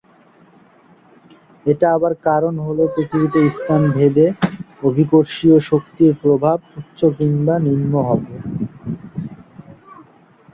[1.65, 4.27] এটা হবার কারণ হল, পৃথিবীতে স্থানভেদে
[4.83, 8.21] অভিকর্ষীয় শক্তির প্রভাব উচ্চ কিংবা নিম্ন হব।